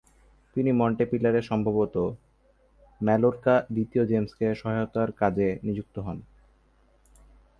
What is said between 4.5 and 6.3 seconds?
সহায়তার কাযে নিযুক্ত হন।